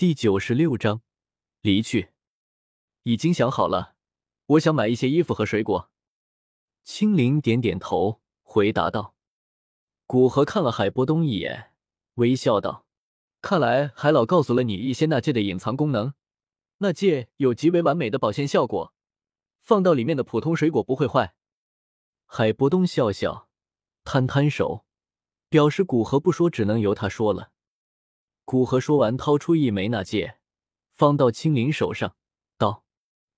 [0.00, 1.02] 第九十六章
[1.60, 2.12] 离去。
[3.02, 3.96] 已经想好了，
[4.46, 5.90] 我想买一些衣服和水果。
[6.82, 9.14] 青灵点点头，回答道。
[10.06, 11.74] 古河看了海波东一眼，
[12.14, 12.86] 微笑道
[13.42, 16.14] ：“看来海老告诉了你一些那戒的隐藏功能。
[16.78, 18.94] 那戒有极为完美的保鲜效果，
[19.60, 21.34] 放到里面的普通水果不会坏。”
[22.24, 23.50] 海波东笑笑，
[24.04, 24.86] 摊摊手，
[25.50, 27.52] 表示古河不说，只能由他说了。
[28.44, 30.38] 古河说完，掏出一枚那戒，
[30.94, 32.16] 放到青灵手上，
[32.58, 32.84] 道：“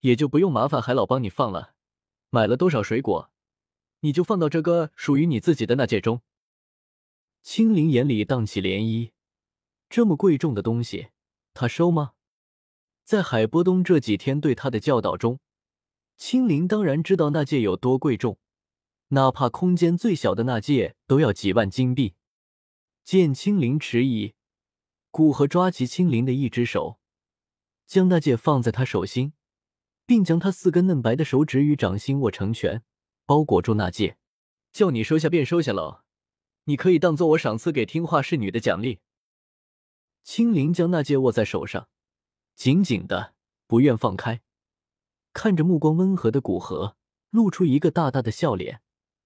[0.00, 1.74] 也就不用麻烦海老帮你放了。
[2.30, 3.30] 买了多少水果，
[4.00, 6.22] 你就放到这个属于你自己的那戒中。”
[7.42, 9.10] 青灵眼里荡起涟漪，
[9.88, 11.08] 这么贵重的东西，
[11.54, 12.12] 他收吗？
[13.02, 15.40] 在海波东这几天对他的教导中，
[16.16, 18.38] 青灵当然知道那戒有多贵重，
[19.08, 22.14] 哪怕空间最小的那戒都要几万金币。
[23.02, 24.34] 见青灵迟疑，
[25.10, 27.00] 古河抓起青灵的一只手，
[27.86, 29.32] 将那戒放在他手心，
[30.06, 32.82] 并将他四根嫩白的手指与掌心握成拳，
[33.26, 34.16] 包裹住那戒，
[34.72, 36.02] 叫你收下便收下喽。
[36.64, 39.00] 你可以当做我赏赐给听话侍女的奖励。
[40.22, 41.88] 青灵将那戒握在手上，
[42.54, 43.34] 紧紧的，
[43.66, 44.42] 不愿放开，
[45.32, 46.96] 看着目光温和的古河，
[47.30, 48.82] 露出一个大大的笑脸，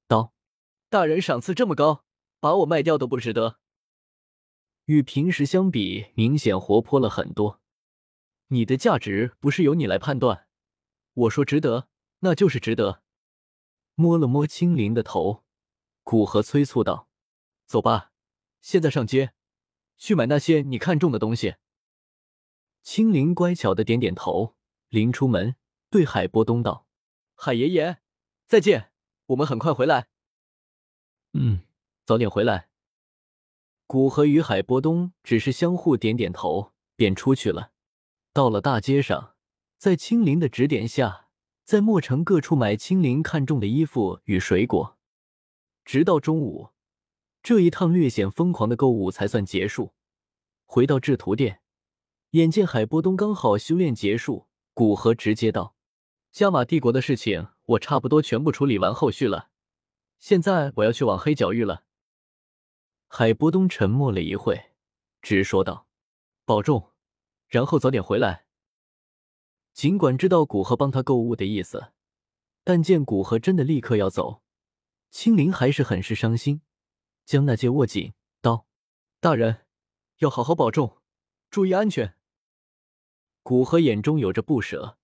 [0.06, 0.32] 道
[0.88, 2.04] ：“大人赏赐这么高，
[2.40, 3.58] 把我卖掉都不值得。”
[4.86, 7.60] 与平时相比，明显活泼了很多。
[8.48, 10.46] 你的价值不是由你来判断，
[11.14, 11.88] 我说值得，
[12.20, 13.02] 那就是值得。
[13.94, 15.44] 摸了摸青灵的头，
[16.02, 17.08] 古河催促道。
[17.66, 18.12] 走吧，
[18.60, 19.32] 现在上街，
[19.96, 21.56] 去买那些你看中的东西。
[22.82, 24.54] 青灵乖巧的点点头，
[24.90, 25.56] 临出门
[25.88, 26.86] 对海波东道
[27.34, 28.02] ：“海爷爷，
[28.46, 28.92] 再见，
[29.26, 30.08] 我们很快回来。”
[31.32, 31.62] 嗯，
[32.04, 32.68] 早点回来。
[33.86, 37.72] 古河与海波东只是相互点点头，便出去了。
[38.32, 39.34] 到了大街上，
[39.76, 41.28] 在青灵的指点下，
[41.64, 44.96] 在墨城各处买青灵看中的衣服与水果，
[45.84, 46.70] 直到中午。
[47.42, 49.92] 这一趟略显疯狂的购物才算结束。
[50.64, 51.60] 回到制图店，
[52.30, 55.76] 眼见海波东刚好修炼结束，古河直接道
[56.32, 59.50] ：“加玛帝国的事情我差不多全部处理完后续了，
[60.18, 61.82] 现在我要去往黑角域了。”
[63.16, 64.72] 海波东沉默了一会，
[65.22, 65.86] 直说道
[66.44, 66.90] ：“保重，
[67.46, 68.46] 然后早点回来。”
[69.72, 71.92] 尽管知道古河帮他购物的意思，
[72.64, 74.42] 但见古河真的立刻要走，
[75.12, 76.62] 青灵还是很是伤心。
[77.24, 78.66] 将那戒握紧，道
[79.22, 79.64] ：“大人，
[80.18, 80.98] 要好好保重，
[81.50, 82.16] 注意安全。”
[83.44, 84.98] 古河眼中有着不舍，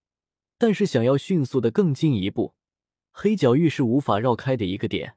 [0.59, 2.57] 但是想要迅速的更进一步，
[3.13, 5.17] 黑角域是无法绕开的一个点。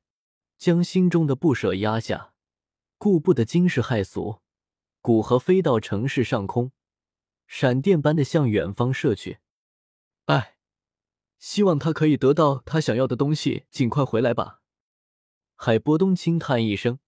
[0.59, 2.33] 将心中的不舍压下，
[3.03, 4.40] 顾不得惊世骇俗，
[5.02, 6.72] 古河飞到城市上空，
[7.47, 9.40] 闪电般的向远方射去。
[10.28, 10.56] 哎，
[11.38, 14.62] 希望他可以得到他想要的东西，尽快回来吧。
[15.56, 17.00] 海波东轻叹一声，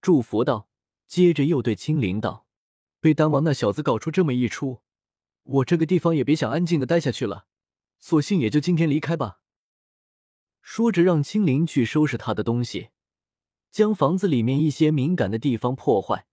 [0.00, 0.68] 祝福道，
[1.06, 2.48] 接着又对青灵道
[2.98, 4.82] ：“被丹王那小子搞出这么一出，
[5.44, 7.46] 我这个地方也别想安静的待下去了，
[8.00, 9.38] 索性也就今天离开吧。”
[10.60, 12.88] 说着，让青灵去收拾他的东西，
[13.74, 16.26] 将房子里面一些敏感的地方破坏，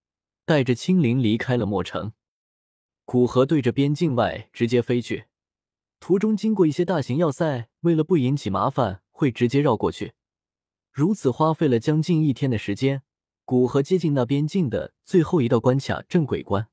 [0.46, 2.13] 带着青灵离开了墨城。
[3.03, 5.25] 古河对着边境外直接飞去，
[6.00, 10.13] 途中经过一些大型要塞，为了不引起麻烦，会直接绕过去。
[10.91, 13.02] 如此花费了将近一天的时间，
[13.44, 16.68] 古河接近那边境的最后一道关卡——镇鬼关。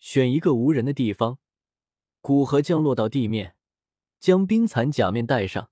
[0.00, 1.38] 选一个无人的地方，
[2.20, 3.54] 古河降落到地面，
[4.18, 5.70] 将冰蚕假面戴上，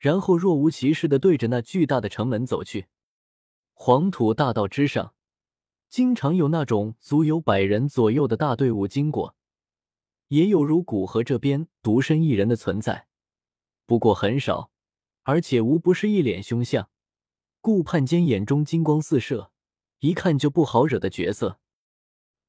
[0.00, 2.86] 然后若无其事的对着那巨大的城门走去。
[3.78, 5.14] 黄土大道之上，
[5.90, 9.36] 经常有那种足有百人左右的大队伍经过，
[10.28, 13.06] 也有如古河这边独身一人的存在，
[13.84, 14.70] 不过很少。
[15.24, 16.88] 而且无不是一脸凶相，
[17.60, 19.52] 顾盼间眼中金光四射，
[19.98, 21.60] 一看就不好惹的角色。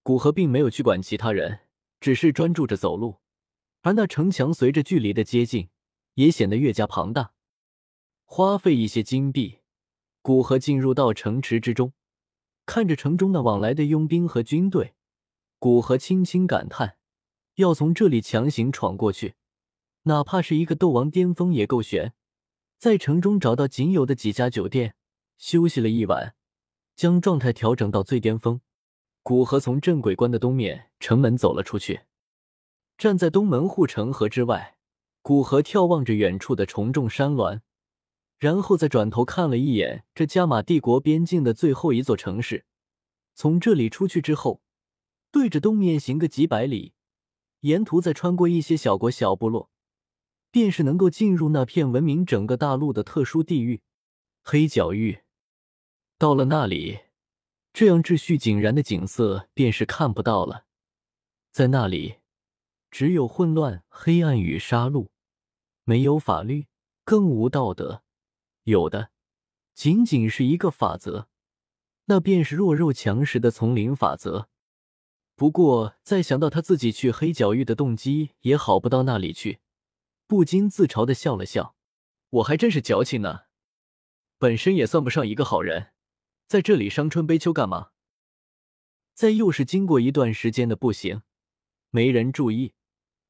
[0.04, 1.60] 古河并没有去管其他人，
[2.00, 3.18] 只是专注着走路。
[3.82, 5.70] 而那城墙随着距离的接近，
[6.14, 7.34] 也显得越加庞大。
[8.24, 9.57] 花费一些金币，
[10.28, 11.94] 古河进入到城池之中，
[12.66, 14.94] 看着城中那往来的佣兵和军队，
[15.58, 16.98] 古河轻轻感叹：
[17.56, 19.36] 要从这里强行闯过去，
[20.04, 22.12] 哪怕是一个斗王巅峰也够悬。
[22.78, 24.96] 在城中找到仅有的几家酒店
[25.38, 26.36] 休息了一晚，
[26.94, 28.60] 将状态调整到最巅峰。
[29.24, 32.02] 古河从镇鬼关的东面城门走了出去，
[32.98, 34.76] 站在东门护城河之外，
[35.22, 37.62] 古河眺望着远处的重重山峦，
[38.40, 42.66] 然后再转头看了一眼这加玛帝国边境的最后一座城市。
[43.34, 44.62] 从这里出去之后，
[45.32, 46.94] 对着东面行个几百里，
[47.62, 49.70] 沿途再穿过一些小国小部落，
[50.52, 53.82] 便是能够进入那片闻名整个大陆的特殊地域——
[54.44, 55.20] 黑角域。
[56.18, 57.00] 到了那里，
[57.74, 60.66] 这样秩序井然的景色便是看不到了。
[61.52, 62.18] 在那里，
[62.90, 65.08] 只有混乱、黑暗与杀戮，
[65.84, 66.66] 没有法律，
[67.04, 68.02] 更无道德，
[68.68, 69.12] 有的
[69.74, 71.30] 仅仅是一个法则，
[72.06, 74.50] 那便是弱肉强食的丛林法则。
[75.38, 79.60] 不过，再想到他自己去黑角域的动机也好不到那里去，
[80.26, 81.76] 不禁自嘲的笑了笑
[82.30, 83.44] ：“我还真是矫情呢，
[84.38, 85.94] 本身也算不上一个好人。”
[86.46, 87.92] 在这里伤春悲秋干嘛？
[89.14, 91.22] 再又是经过一段时间的步行，
[91.90, 92.74] 没人注意，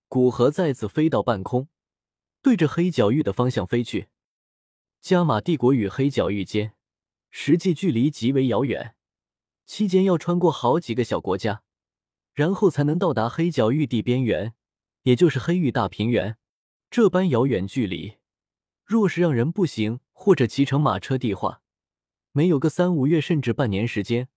[0.07, 1.67] 古河再次飞到半空，
[2.41, 4.07] 对着黑角域的方向飞去。
[5.07, 6.73] 加玛帝国与黑角域间
[7.29, 8.93] 实际距离极为遥远，
[9.65, 11.63] 期间要穿过好几个小国家，
[12.33, 14.53] 然后才能到达黑角域地边缘，
[15.03, 16.35] 也就是黑域大平原。
[16.91, 18.15] 这般遥远距离，
[18.83, 21.61] 若是让人步行或者骑乘马车地话，
[22.33, 24.27] 没有个三五月，甚至半年时间，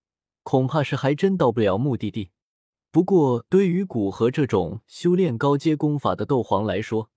[0.45, 2.31] 恐怕是还真到不了目的地。
[2.93, 7.11] 不过，对于古河这种修炼高阶功法的斗皇来说，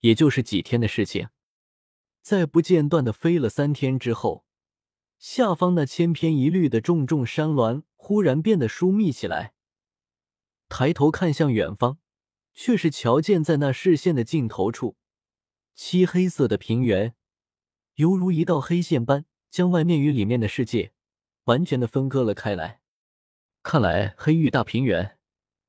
[0.00, 1.28] 也就是几天的事情。
[2.26, 4.44] 在不间断的飞了三天之后，
[5.16, 9.54] 下方那千篇一律的重重山峦忽然变得疏密起来。
[10.68, 11.98] 抬头看向远方，
[12.52, 14.96] 却是瞧见在那视线的尽头处，
[15.76, 17.14] 漆黑色的平原，
[17.94, 19.26] 犹如一道黑线般。
[19.48, 20.92] 将外面与里面的世界
[21.44, 22.80] 完全的分割了开来。
[23.62, 25.16] 看来黑域大平原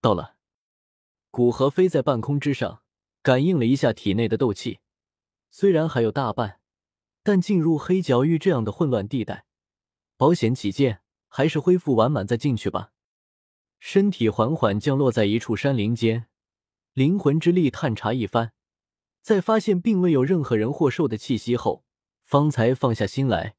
[0.01, 0.37] 到了。
[1.29, 2.81] 古河飞在半空之上，
[3.21, 4.79] 感应了一下体内的斗气，
[5.59, 6.59] 虽然还有大半，
[7.23, 9.47] 但进入黑角域这样的混乱地带，
[10.15, 12.91] 保险起见，还是恢复完满再进去吧。
[13.79, 16.27] 身体缓缓降落在一处山林间，
[16.93, 18.53] 灵魂之力探查一番，
[19.23, 21.83] 在发现并未有任何人或兽的气息后，
[22.21, 23.55] 方才放下心来。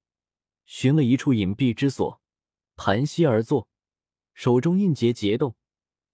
[0.67, 2.21] 寻了一处隐蔽之所，
[2.77, 3.69] 盘膝而坐，
[4.35, 5.57] 手中印结结动，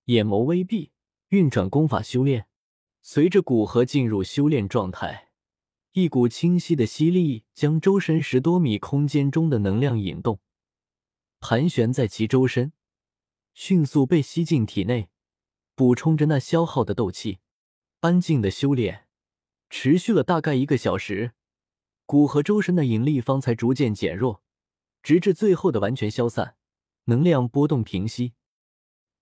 [0.07, 0.93] 眼眸微闭，
[1.29, 2.47] 运转功法修炼。
[3.03, 5.29] 随着古河进入修炼状态，
[5.97, 10.41] 一股清晰的吸力将周身十多米空间中的能量引动，
[11.39, 12.73] 盘旋在其周身，
[13.55, 15.09] 迅速被吸进体内，
[15.77, 17.39] 补充着那消耗的斗气。
[18.01, 19.07] 安静的修炼
[19.71, 21.31] 持续了大概一个小时，
[22.07, 24.43] 古河周身的引力方才逐渐减弱。
[25.01, 26.57] 直至最后的完全消散，
[27.05, 28.33] 能量波动平息。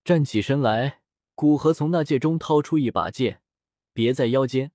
[0.03, 1.01] 站起身来，
[1.35, 3.43] 古河从那戒中掏出一把剑，
[3.93, 4.71] 别在腰间，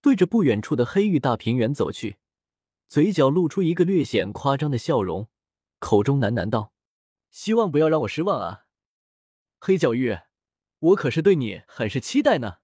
[0.00, 2.18] 对着不远处的黑域大平原走去，
[2.88, 5.28] 嘴角露出一个略显夸张的笑容，
[5.78, 6.72] 口中喃喃道
[7.30, 8.66] ：“希望不要让我失望啊，
[9.58, 10.18] 黑角域，
[10.78, 12.58] 我可是对你很是期待呢。”